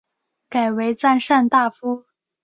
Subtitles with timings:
[0.49, 2.07] 改为赞善大夫。